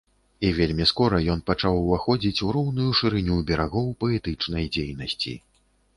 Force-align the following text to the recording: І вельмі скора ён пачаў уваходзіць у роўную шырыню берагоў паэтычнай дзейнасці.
І 0.47 0.49
вельмі 0.59 0.85
скора 0.91 1.19
ён 1.33 1.43
пачаў 1.49 1.77
уваходзіць 1.83 2.43
у 2.47 2.51
роўную 2.57 2.89
шырыню 3.03 3.37
берагоў 3.53 3.87
паэтычнай 4.03 4.65
дзейнасці. 4.79 5.35